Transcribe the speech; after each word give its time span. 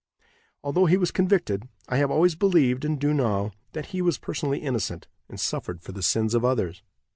Although 0.63 0.87
he 0.87 0.97
was 0.97 1.11
convicted, 1.11 1.69
I 1.87 1.97
have 1.97 2.09
always 2.09 2.33
believed, 2.33 2.83
and 2.85 2.99
do 2.99 3.13
now, 3.13 3.51
that 3.73 3.89
he 3.93 4.01
was 4.01 4.17
personally 4.17 4.57
innocent, 4.57 5.07
and 5.29 5.39
suffered 5.39 5.83
for 5.83 5.91
the 5.91 6.01
sins 6.01 6.33
of 6.33 6.43
others. 6.43 6.81